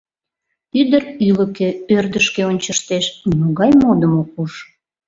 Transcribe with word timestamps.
Ӱдыр 0.81 1.03
ӱлыкӧ, 1.29 1.69
ӧрдыжкӧ 1.95 2.41
ончыштеш— 2.51 3.05
нимогай 3.27 3.71
модым 3.81 4.13
ок 4.21 4.31
уж. 4.43 4.53